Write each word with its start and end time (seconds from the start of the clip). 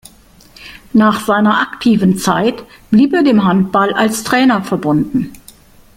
Nach 0.93 1.23
seiner 1.23 1.59
aktiven 1.61 2.17
Zeit 2.17 2.63
blieb 2.89 3.13
er 3.13 3.21
dem 3.21 3.43
Handball 3.43 3.93
als 3.93 4.23
Trainer 4.23 4.63
verbunden. 4.63 5.31